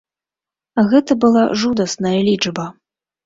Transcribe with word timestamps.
Гэта 0.93 1.17
была 1.25 1.43
жудасная 1.63 2.17
лічба. 2.31 2.65